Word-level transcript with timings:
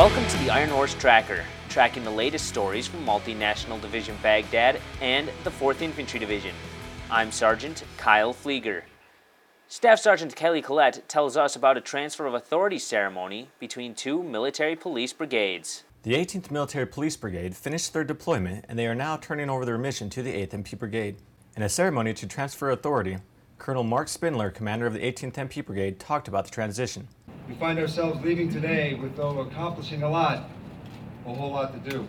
Welcome 0.00 0.26
to 0.28 0.38
the 0.38 0.48
Iron 0.48 0.70
Horse 0.70 0.94
Tracker, 0.94 1.44
tracking 1.68 2.04
the 2.04 2.10
latest 2.10 2.46
stories 2.46 2.86
from 2.86 3.04
Multinational 3.04 3.78
Division 3.82 4.16
Baghdad 4.22 4.80
and 5.02 5.30
the 5.44 5.50
4th 5.50 5.82
Infantry 5.82 6.18
Division. 6.18 6.54
I'm 7.10 7.30
Sergeant 7.30 7.84
Kyle 7.98 8.32
Pflieger. 8.32 8.80
Staff 9.68 9.98
Sergeant 9.98 10.34
Kelly 10.34 10.62
Collett 10.62 11.06
tells 11.06 11.36
us 11.36 11.54
about 11.54 11.76
a 11.76 11.82
transfer 11.82 12.24
of 12.24 12.32
authority 12.32 12.78
ceremony 12.78 13.50
between 13.58 13.94
two 13.94 14.22
military 14.22 14.74
police 14.74 15.12
brigades. 15.12 15.84
The 16.02 16.14
18th 16.14 16.50
Military 16.50 16.86
Police 16.86 17.18
Brigade 17.18 17.54
finished 17.54 17.92
their 17.92 18.02
deployment 18.02 18.64
and 18.70 18.78
they 18.78 18.86
are 18.86 18.94
now 18.94 19.18
turning 19.18 19.50
over 19.50 19.66
their 19.66 19.76
mission 19.76 20.08
to 20.08 20.22
the 20.22 20.32
8th 20.32 20.64
MP 20.64 20.78
Brigade. 20.78 21.16
In 21.58 21.62
a 21.62 21.68
ceremony 21.68 22.14
to 22.14 22.26
transfer 22.26 22.70
authority, 22.70 23.18
Colonel 23.58 23.84
Mark 23.84 24.08
Spindler, 24.08 24.50
commander 24.50 24.86
of 24.86 24.94
the 24.94 25.00
18th 25.00 25.34
MP 25.34 25.62
Brigade, 25.62 26.00
talked 26.00 26.26
about 26.26 26.46
the 26.46 26.50
transition. 26.50 27.06
We 27.50 27.56
find 27.56 27.80
ourselves 27.80 28.24
leaving 28.24 28.48
today 28.48 28.94
with, 28.94 29.16
though 29.16 29.40
accomplishing 29.40 30.04
a 30.04 30.08
lot, 30.08 30.48
a 31.26 31.34
whole 31.34 31.50
lot 31.50 31.72
to 31.72 31.90
do. 31.90 32.06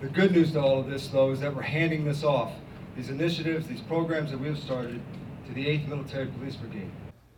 The 0.00 0.08
good 0.08 0.32
news 0.32 0.50
to 0.52 0.60
all 0.60 0.80
of 0.80 0.90
this, 0.90 1.06
though, 1.06 1.30
is 1.30 1.38
that 1.38 1.54
we're 1.54 1.62
handing 1.62 2.04
this 2.04 2.24
off, 2.24 2.50
these 2.96 3.10
initiatives, 3.10 3.68
these 3.68 3.80
programs 3.80 4.32
that 4.32 4.40
we've 4.40 4.58
started, 4.58 5.00
to 5.46 5.54
the 5.54 5.64
8th 5.66 5.86
Military 5.86 6.26
Police 6.26 6.56
Brigade. 6.56 6.90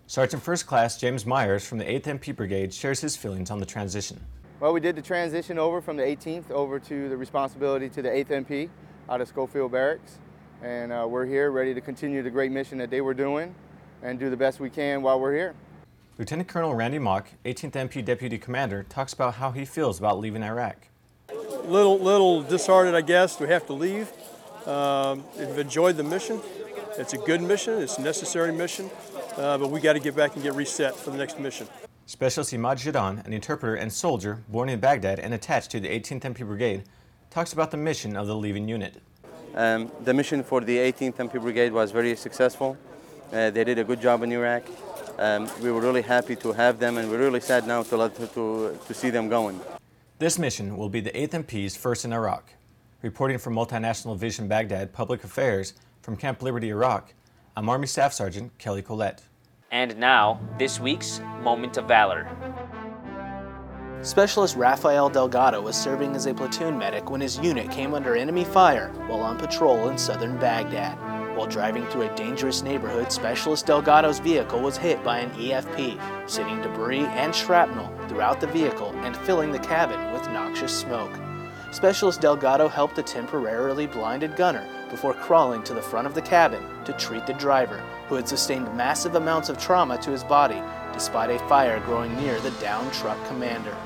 Sergeant 0.06 0.42
First 0.42 0.66
Class 0.66 0.98
James 0.98 1.26
Myers 1.26 1.66
from 1.66 1.76
the 1.76 1.84
8th 1.84 2.18
MP 2.18 2.34
Brigade 2.34 2.72
shares 2.72 2.98
his 2.98 3.14
feelings 3.14 3.50
on 3.50 3.60
the 3.60 3.66
transition. 3.66 4.18
Well, 4.58 4.72
we 4.72 4.80
did 4.80 4.96
the 4.96 5.02
transition 5.02 5.58
over 5.58 5.82
from 5.82 5.98
the 5.98 6.02
18th 6.02 6.50
over 6.50 6.78
to 6.78 7.10
the 7.10 7.16
responsibility 7.16 7.90
to 7.90 8.00
the 8.00 8.08
8th 8.08 8.46
MP 8.46 8.70
out 9.10 9.20
of 9.20 9.28
Schofield 9.28 9.70
Barracks. 9.70 10.18
And 10.62 10.94
uh, 10.94 11.06
we're 11.06 11.26
here 11.26 11.50
ready 11.50 11.74
to 11.74 11.82
continue 11.82 12.22
the 12.22 12.30
great 12.30 12.50
mission 12.50 12.78
that 12.78 12.88
they 12.88 13.02
were 13.02 13.12
doing 13.12 13.54
and 14.02 14.18
do 14.18 14.30
the 14.30 14.36
best 14.36 14.60
we 14.60 14.70
can 14.70 15.02
while 15.02 15.20
we're 15.20 15.34
here. 15.34 15.54
Lieutenant 16.16 16.48
Colonel 16.48 16.76
Randy 16.76 17.00
Mock, 17.00 17.26
18th 17.44 17.72
MP 17.72 18.04
Deputy 18.04 18.38
Commander, 18.38 18.84
talks 18.84 19.12
about 19.12 19.34
how 19.34 19.50
he 19.50 19.64
feels 19.64 19.98
about 19.98 20.20
leaving 20.20 20.44
Iraq. 20.44 20.76
Little, 21.64 21.98
little 21.98 22.40
disheartened, 22.40 22.94
I 22.96 23.00
guess. 23.00 23.40
We 23.40 23.48
have 23.48 23.66
to 23.66 23.72
leave. 23.72 24.12
Um, 24.64 25.24
we've 25.36 25.58
enjoyed 25.58 25.96
the 25.96 26.04
mission. 26.04 26.40
It's 26.96 27.14
a 27.14 27.18
good 27.18 27.42
mission. 27.42 27.82
It's 27.82 27.98
a 27.98 28.02
necessary 28.02 28.52
mission, 28.52 28.90
uh, 29.36 29.58
but 29.58 29.70
we 29.70 29.80
got 29.80 29.94
to 29.94 29.98
get 29.98 30.14
back 30.14 30.34
and 30.34 30.44
get 30.44 30.54
reset 30.54 30.94
for 30.94 31.10
the 31.10 31.16
next 31.16 31.40
mission. 31.40 31.66
Specialist 32.06 32.52
Imad 32.52 32.76
Jadon, 32.76 33.26
an 33.26 33.32
interpreter 33.32 33.74
and 33.74 33.92
soldier 33.92 34.44
born 34.48 34.68
in 34.68 34.78
Baghdad 34.78 35.18
and 35.18 35.34
attached 35.34 35.72
to 35.72 35.80
the 35.80 35.88
18th 35.88 36.20
MP 36.20 36.46
Brigade, 36.46 36.84
talks 37.30 37.52
about 37.52 37.72
the 37.72 37.76
mission 37.76 38.16
of 38.16 38.28
the 38.28 38.36
leaving 38.36 38.68
unit. 38.68 39.02
Um, 39.56 39.90
the 40.04 40.14
mission 40.14 40.44
for 40.44 40.60
the 40.60 40.76
18th 40.76 41.16
MP 41.16 41.40
Brigade 41.40 41.72
was 41.72 41.90
very 41.90 42.14
successful. 42.14 42.76
Uh, 43.32 43.50
they 43.50 43.64
did 43.64 43.80
a 43.80 43.84
good 43.84 44.00
job 44.00 44.22
in 44.22 44.30
Iraq. 44.30 44.62
Um, 45.18 45.48
we 45.62 45.70
were 45.70 45.80
really 45.80 46.02
happy 46.02 46.36
to 46.36 46.52
have 46.52 46.78
them, 46.78 46.98
and 46.98 47.10
we're 47.10 47.18
really 47.18 47.40
sad 47.40 47.66
now 47.66 47.82
to, 47.84 47.96
let, 47.96 48.14
to, 48.16 48.78
to 48.86 48.94
see 48.94 49.10
them 49.10 49.28
going. 49.28 49.60
This 50.18 50.38
mission 50.38 50.76
will 50.76 50.88
be 50.88 51.00
the 51.00 51.10
8th 51.10 51.44
MP's 51.44 51.76
first 51.76 52.04
in 52.04 52.12
Iraq. 52.12 52.52
Reporting 53.02 53.38
from 53.38 53.54
Multinational 53.54 54.14
Division 54.14 54.48
Baghdad 54.48 54.92
Public 54.92 55.22
Affairs 55.24 55.74
from 56.02 56.16
Camp 56.16 56.42
Liberty, 56.42 56.70
Iraq, 56.70 57.14
I'm 57.56 57.68
Army 57.68 57.86
Staff 57.86 58.12
Sergeant 58.12 58.56
Kelly 58.58 58.82
Collett. 58.82 59.22
And 59.70 59.96
now, 59.96 60.40
this 60.58 60.80
week's 60.80 61.20
Moment 61.42 61.76
of 61.76 61.86
Valor. 61.86 62.28
Specialist 64.02 64.56
Rafael 64.56 65.08
Delgado 65.08 65.62
was 65.62 65.76
serving 65.76 66.14
as 66.14 66.26
a 66.26 66.34
platoon 66.34 66.76
medic 66.76 67.10
when 67.10 67.20
his 67.20 67.38
unit 67.38 67.70
came 67.70 67.94
under 67.94 68.16
enemy 68.16 68.44
fire 68.44 68.90
while 69.06 69.20
on 69.20 69.38
patrol 69.38 69.88
in 69.88 69.96
southern 69.96 70.36
Baghdad. 70.38 71.13
While 71.34 71.48
driving 71.48 71.84
through 71.86 72.02
a 72.02 72.14
dangerous 72.14 72.62
neighborhood, 72.62 73.10
Specialist 73.10 73.66
Delgado's 73.66 74.20
vehicle 74.20 74.60
was 74.60 74.76
hit 74.76 75.02
by 75.02 75.18
an 75.18 75.30
EFP, 75.30 75.98
sending 76.30 76.62
debris 76.62 77.06
and 77.06 77.34
shrapnel 77.34 77.92
throughout 78.08 78.40
the 78.40 78.46
vehicle 78.46 78.94
and 79.02 79.16
filling 79.16 79.50
the 79.50 79.58
cabin 79.58 80.12
with 80.12 80.28
noxious 80.30 80.72
smoke. 80.72 81.10
Specialist 81.72 82.20
Delgado 82.20 82.68
helped 82.68 82.94
the 82.94 83.02
temporarily 83.02 83.88
blinded 83.88 84.36
gunner 84.36 84.64
before 84.90 85.12
crawling 85.12 85.64
to 85.64 85.74
the 85.74 85.82
front 85.82 86.06
of 86.06 86.14
the 86.14 86.22
cabin 86.22 86.62
to 86.84 86.92
treat 86.92 87.26
the 87.26 87.34
driver, 87.34 87.82
who 88.08 88.14
had 88.14 88.28
sustained 88.28 88.72
massive 88.76 89.16
amounts 89.16 89.48
of 89.48 89.58
trauma 89.58 89.98
to 89.98 90.12
his 90.12 90.22
body 90.22 90.62
despite 90.92 91.30
a 91.30 91.48
fire 91.48 91.80
growing 91.80 92.14
near 92.16 92.38
the 92.40 92.52
downed 92.52 92.92
truck 92.92 93.18
commander. 93.26 93.76